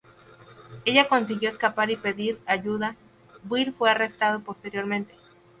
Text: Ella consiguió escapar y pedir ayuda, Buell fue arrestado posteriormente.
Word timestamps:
Ella 0.83 1.07
consiguió 1.07 1.47
escapar 1.47 1.91
y 1.91 1.95
pedir 1.95 2.39
ayuda, 2.47 2.95
Buell 3.43 3.71
fue 3.71 3.91
arrestado 3.91 4.39
posteriormente. 4.39 5.13